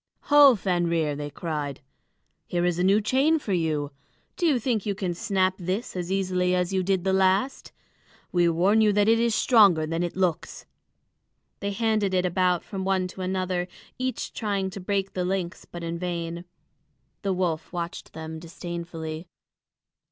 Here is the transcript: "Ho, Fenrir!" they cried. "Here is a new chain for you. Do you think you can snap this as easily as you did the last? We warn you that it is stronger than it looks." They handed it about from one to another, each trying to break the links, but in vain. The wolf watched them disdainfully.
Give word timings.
"Ho, 0.33 0.55
Fenrir!" 0.55 1.15
they 1.15 1.29
cried. 1.29 1.79
"Here 2.47 2.65
is 2.65 2.79
a 2.79 2.83
new 2.83 3.01
chain 3.01 3.37
for 3.37 3.53
you. 3.53 3.91
Do 4.35 4.47
you 4.47 4.57
think 4.57 4.83
you 4.83 4.95
can 4.95 5.13
snap 5.13 5.53
this 5.59 5.95
as 5.95 6.11
easily 6.11 6.55
as 6.55 6.73
you 6.73 6.81
did 6.81 7.03
the 7.03 7.13
last? 7.13 7.71
We 8.31 8.49
warn 8.49 8.81
you 8.81 8.91
that 8.93 9.07
it 9.07 9.19
is 9.19 9.35
stronger 9.35 9.85
than 9.85 10.01
it 10.01 10.15
looks." 10.15 10.65
They 11.59 11.69
handed 11.69 12.15
it 12.15 12.25
about 12.25 12.63
from 12.63 12.83
one 12.83 13.07
to 13.09 13.21
another, 13.21 13.67
each 13.99 14.33
trying 14.33 14.71
to 14.71 14.79
break 14.79 15.13
the 15.13 15.23
links, 15.23 15.65
but 15.65 15.83
in 15.83 15.99
vain. 15.99 16.45
The 17.21 17.31
wolf 17.33 17.71
watched 17.71 18.13
them 18.13 18.39
disdainfully. 18.39 19.27